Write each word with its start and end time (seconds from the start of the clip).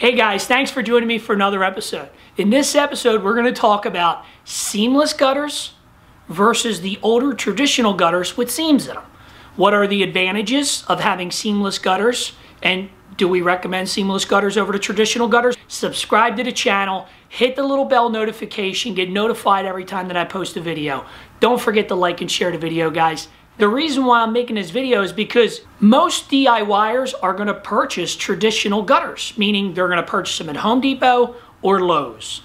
Hey 0.00 0.14
guys, 0.14 0.46
thanks 0.46 0.70
for 0.70 0.82
joining 0.82 1.08
me 1.08 1.18
for 1.18 1.34
another 1.34 1.62
episode. 1.62 2.08
In 2.38 2.48
this 2.48 2.74
episode, 2.74 3.22
we're 3.22 3.34
going 3.34 3.44
to 3.44 3.52
talk 3.52 3.84
about 3.84 4.24
seamless 4.46 5.12
gutters 5.12 5.74
versus 6.26 6.80
the 6.80 6.98
older 7.02 7.34
traditional 7.34 7.92
gutters 7.92 8.34
with 8.34 8.50
seams 8.50 8.88
in 8.88 8.94
them. 8.94 9.04
What 9.56 9.74
are 9.74 9.86
the 9.86 10.02
advantages 10.02 10.84
of 10.88 11.00
having 11.00 11.30
seamless 11.30 11.78
gutters? 11.78 12.32
And 12.62 12.88
do 13.18 13.28
we 13.28 13.42
recommend 13.42 13.90
seamless 13.90 14.24
gutters 14.24 14.56
over 14.56 14.72
the 14.72 14.78
traditional 14.78 15.28
gutters? 15.28 15.58
Subscribe 15.68 16.34
to 16.38 16.44
the 16.44 16.52
channel, 16.52 17.06
hit 17.28 17.54
the 17.54 17.62
little 17.62 17.84
bell 17.84 18.08
notification, 18.08 18.94
get 18.94 19.10
notified 19.10 19.66
every 19.66 19.84
time 19.84 20.08
that 20.08 20.16
I 20.16 20.24
post 20.24 20.56
a 20.56 20.62
video. 20.62 21.04
Don't 21.40 21.60
forget 21.60 21.88
to 21.88 21.94
like 21.94 22.22
and 22.22 22.30
share 22.30 22.50
the 22.50 22.56
video, 22.56 22.88
guys. 22.88 23.28
The 23.60 23.68
reason 23.68 24.06
why 24.06 24.22
I'm 24.22 24.32
making 24.32 24.56
this 24.56 24.70
video 24.70 25.02
is 25.02 25.12
because 25.12 25.60
most 25.80 26.30
DIYers 26.30 27.12
are 27.22 27.34
going 27.34 27.48
to 27.48 27.52
purchase 27.52 28.16
traditional 28.16 28.82
gutters, 28.82 29.34
meaning 29.36 29.74
they're 29.74 29.86
going 29.86 30.02
to 30.02 30.10
purchase 30.10 30.38
them 30.38 30.48
at 30.48 30.56
Home 30.56 30.80
Depot 30.80 31.36
or 31.60 31.82
Lowe's. 31.82 32.40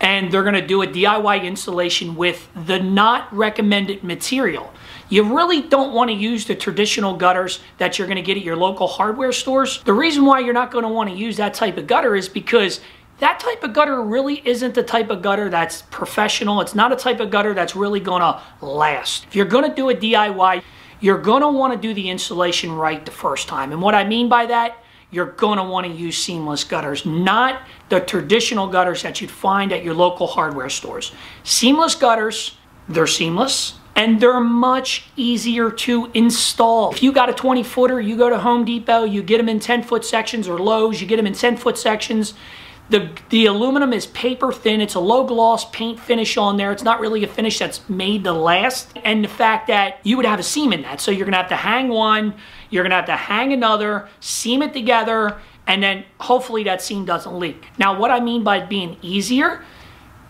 And 0.00 0.30
they're 0.30 0.44
going 0.44 0.54
to 0.54 0.64
do 0.64 0.80
a 0.82 0.86
DIY 0.86 1.42
installation 1.42 2.14
with 2.14 2.48
the 2.54 2.78
not 2.78 3.34
recommended 3.34 4.04
material. 4.04 4.72
You 5.08 5.36
really 5.36 5.62
don't 5.62 5.94
want 5.94 6.10
to 6.10 6.16
use 6.16 6.44
the 6.44 6.54
traditional 6.54 7.16
gutters 7.16 7.58
that 7.78 7.98
you're 7.98 8.06
going 8.06 8.14
to 8.14 8.22
get 8.22 8.36
at 8.36 8.44
your 8.44 8.56
local 8.56 8.86
hardware 8.86 9.32
stores. 9.32 9.82
The 9.82 9.92
reason 9.92 10.24
why 10.24 10.38
you're 10.38 10.54
not 10.54 10.70
going 10.70 10.84
to 10.84 10.88
want 10.88 11.10
to 11.10 11.16
use 11.16 11.38
that 11.38 11.54
type 11.54 11.76
of 11.76 11.88
gutter 11.88 12.14
is 12.14 12.28
because 12.28 12.80
that 13.22 13.38
type 13.38 13.62
of 13.62 13.72
gutter 13.72 14.02
really 14.02 14.42
isn't 14.44 14.74
the 14.74 14.82
type 14.82 15.08
of 15.08 15.22
gutter 15.22 15.48
that's 15.48 15.82
professional. 15.82 16.60
It's 16.60 16.74
not 16.74 16.90
a 16.90 16.96
type 16.96 17.20
of 17.20 17.30
gutter 17.30 17.54
that's 17.54 17.76
really 17.76 18.00
gonna 18.00 18.42
last. 18.60 19.26
If 19.28 19.36
you're 19.36 19.46
gonna 19.46 19.72
do 19.72 19.90
a 19.90 19.94
DIY, 19.94 20.60
you're 20.98 21.20
gonna 21.20 21.48
wanna 21.48 21.76
do 21.76 21.94
the 21.94 22.10
installation 22.10 22.72
right 22.72 23.04
the 23.04 23.12
first 23.12 23.46
time. 23.46 23.70
And 23.70 23.80
what 23.80 23.94
I 23.94 24.02
mean 24.02 24.28
by 24.28 24.46
that, 24.46 24.82
you're 25.12 25.26
gonna 25.26 25.62
wanna 25.62 25.86
use 25.86 26.18
seamless 26.18 26.64
gutters, 26.64 27.06
not 27.06 27.62
the 27.90 28.00
traditional 28.00 28.66
gutters 28.66 29.04
that 29.04 29.20
you'd 29.20 29.30
find 29.30 29.72
at 29.72 29.84
your 29.84 29.94
local 29.94 30.26
hardware 30.26 30.68
stores. 30.68 31.12
Seamless 31.44 31.94
gutters, 31.94 32.56
they're 32.88 33.06
seamless, 33.06 33.74
and 33.94 34.18
they're 34.18 34.40
much 34.40 35.04
easier 35.14 35.70
to 35.70 36.10
install. 36.12 36.90
If 36.90 37.04
you 37.04 37.12
got 37.12 37.28
a 37.28 37.32
20 37.32 37.62
footer, 37.62 38.00
you 38.00 38.16
go 38.16 38.28
to 38.28 38.38
Home 38.40 38.64
Depot, 38.64 39.04
you 39.04 39.22
get 39.22 39.38
them 39.38 39.48
in 39.48 39.60
10 39.60 39.84
foot 39.84 40.04
sections 40.04 40.48
or 40.48 40.58
Lowe's, 40.58 41.00
you 41.00 41.06
get 41.06 41.18
them 41.18 41.26
in 41.28 41.34
10 41.34 41.56
foot 41.56 41.78
sections, 41.78 42.34
the, 42.92 43.10
the 43.30 43.46
aluminum 43.46 43.94
is 43.94 44.06
paper 44.06 44.52
thin. 44.52 44.82
It's 44.82 44.94
a 44.94 45.00
low 45.00 45.24
gloss 45.24 45.68
paint 45.70 45.98
finish 45.98 46.36
on 46.36 46.58
there. 46.58 46.70
It's 46.72 46.82
not 46.82 47.00
really 47.00 47.24
a 47.24 47.26
finish 47.26 47.58
that's 47.58 47.88
made 47.88 48.24
to 48.24 48.32
last. 48.32 48.96
And 49.02 49.24
the 49.24 49.28
fact 49.28 49.66
that 49.68 49.98
you 50.04 50.18
would 50.18 50.26
have 50.26 50.38
a 50.38 50.42
seam 50.42 50.74
in 50.74 50.82
that. 50.82 51.00
So 51.00 51.10
you're 51.10 51.24
gonna 51.24 51.38
have 51.38 51.48
to 51.48 51.56
hang 51.56 51.88
one, 51.88 52.34
you're 52.68 52.82
gonna 52.82 52.94
have 52.94 53.06
to 53.06 53.16
hang 53.16 53.54
another, 53.54 54.08
seam 54.20 54.60
it 54.62 54.74
together, 54.74 55.40
and 55.66 55.82
then 55.82 56.04
hopefully 56.20 56.64
that 56.64 56.82
seam 56.82 57.06
doesn't 57.06 57.38
leak. 57.38 57.64
Now 57.78 57.98
what 57.98 58.10
I 58.10 58.20
mean 58.20 58.44
by 58.44 58.60
being 58.60 58.98
easier, 59.00 59.64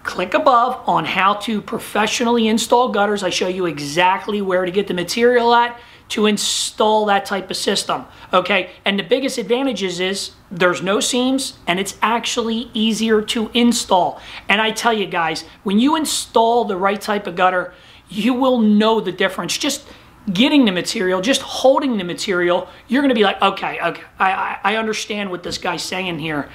click 0.02 0.34
above 0.34 0.88
on 0.88 1.04
how 1.04 1.34
to 1.34 1.60
professionally 1.60 2.48
install 2.48 2.90
gutters. 2.90 3.22
I 3.22 3.30
show 3.30 3.48
you 3.48 3.66
exactly 3.66 4.40
where 4.42 4.64
to 4.64 4.70
get 4.70 4.86
the 4.86 4.94
material 4.94 5.54
at 5.54 5.78
to 6.10 6.26
install 6.26 7.06
that 7.06 7.24
type 7.24 7.50
of 7.50 7.56
system. 7.56 8.04
Okay, 8.32 8.70
and 8.84 8.98
the 8.98 9.02
biggest 9.02 9.38
advantages 9.38 10.00
is 10.00 10.32
there's 10.50 10.82
no 10.82 11.00
seams 11.00 11.54
and 11.66 11.80
it's 11.80 11.96
actually 12.02 12.70
easier 12.74 13.22
to 13.22 13.50
install. 13.54 14.20
And 14.48 14.60
I 14.60 14.72
tell 14.72 14.92
you 14.92 15.06
guys, 15.06 15.44
when 15.62 15.78
you 15.78 15.96
install 15.96 16.64
the 16.64 16.76
right 16.76 17.00
type 17.00 17.26
of 17.26 17.36
gutter, 17.36 17.72
you 18.10 18.34
will 18.34 18.58
know 18.58 19.00
the 19.00 19.12
difference. 19.12 19.56
Just 19.56 19.86
getting 20.30 20.66
the 20.66 20.72
material, 20.72 21.20
just 21.20 21.40
holding 21.40 21.96
the 21.96 22.04
material, 22.04 22.68
you're 22.88 23.02
gonna 23.02 23.14
be 23.14 23.24
like, 23.24 23.40
okay, 23.40 23.80
okay, 23.80 24.02
I, 24.18 24.58
I 24.62 24.76
understand 24.76 25.30
what 25.30 25.42
this 25.42 25.58
guy's 25.58 25.82
saying 25.82 26.18
here. 26.18 26.48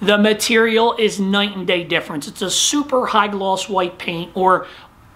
The 0.00 0.18
material 0.18 0.94
is 0.98 1.20
night 1.20 1.56
and 1.56 1.66
day 1.66 1.84
difference. 1.84 2.26
It's 2.26 2.42
a 2.42 2.50
super 2.50 3.06
high 3.06 3.28
gloss 3.28 3.68
white 3.68 3.98
paint 3.98 4.32
or 4.34 4.66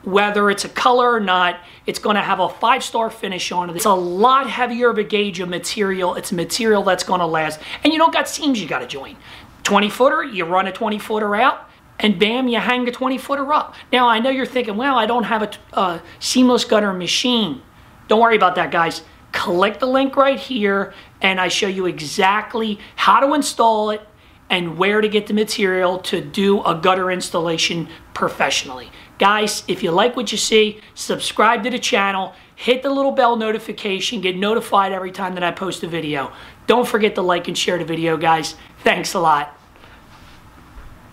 whether 0.06 0.50
it's 0.50 0.64
a 0.64 0.69
color 0.69 1.12
or 1.12 1.19
not, 1.19 1.58
it's 1.84 1.98
going 1.98 2.14
to 2.14 2.22
have 2.22 2.38
a 2.38 2.48
five-star 2.48 3.10
finish 3.10 3.50
on 3.50 3.69
it. 3.69 3.75
It's 3.75 3.87
a 3.87 3.92
lot 3.92 4.48
heavier 4.48 4.88
of 4.88 4.98
a 4.98 5.03
gauge 5.03 5.41
of 5.41 5.48
material. 5.48 6.14
It's 6.14 6.31
material 6.31 6.84
that's 6.84 7.03
going 7.03 7.19
to 7.19 7.26
last. 7.26 7.59
And 7.82 7.92
you 7.92 7.98
don't 7.98 8.12
got 8.12 8.28
seams 8.28 8.62
you 8.62 8.69
got 8.69 8.78
to 8.78 8.87
join. 8.87 9.16
20 9.64 9.91
footer, 9.91 10.22
you 10.22 10.44
run 10.44 10.69
a 10.69 10.72
20 10.72 11.00
footer 11.00 11.34
out, 11.34 11.69
and 11.98 12.20
bam, 12.20 12.47
you 12.47 12.60
hang 12.60 12.87
a 12.87 12.93
20 12.93 13.19
footer 13.19 13.53
up. 13.53 13.75
Now, 13.93 14.06
I 14.06 14.20
know 14.20 14.31
you're 14.31 14.47
thinking, 14.47 14.76
well, 14.76 14.97
I 14.97 15.06
don't 15.06 15.25
have 15.25 15.43
a, 15.43 15.50
a 15.72 16.03
seamless 16.20 16.64
gutter 16.64 16.93
machine. 16.93 17.60
Don't 18.06 18.20
worry 18.20 18.37
about 18.37 18.54
that, 18.54 18.70
guys. 18.70 19.03
Click 19.32 19.81
the 19.81 19.87
link 19.87 20.14
right 20.16 20.38
here, 20.38 20.94
and 21.20 21.41
I 21.41 21.48
show 21.48 21.66
you 21.66 21.87
exactly 21.87 22.78
how 22.94 23.19
to 23.19 23.34
install 23.34 23.91
it 23.91 24.06
and 24.48 24.78
where 24.78 25.00
to 25.00 25.08
get 25.08 25.26
the 25.26 25.34
material 25.34 25.98
to 25.98 26.20
do 26.20 26.62
a 26.62 26.74
gutter 26.74 27.10
installation 27.10 27.88
professionally. 28.14 28.90
Guys, 29.18 29.64
if 29.66 29.82
you 29.82 29.90
like 29.90 30.14
what 30.14 30.30
you 30.30 30.38
see, 30.38 30.80
subscribe 30.94 31.62
to 31.64 31.70
the 31.70 31.78
channel, 31.78 32.34
hit 32.54 32.82
the 32.82 32.90
little 32.90 33.12
bell 33.12 33.36
notification, 33.36 34.20
get 34.20 34.36
notified 34.36 34.92
every 34.92 35.10
time 35.10 35.34
that 35.34 35.42
I 35.42 35.50
post 35.50 35.82
a 35.82 35.88
video. 35.88 36.32
Don't 36.66 36.86
forget 36.86 37.14
to 37.14 37.22
like 37.22 37.48
and 37.48 37.56
share 37.56 37.78
the 37.78 37.84
video, 37.84 38.16
guys. 38.16 38.56
Thanks 38.82 39.14
a 39.14 39.20
lot. 39.20 39.56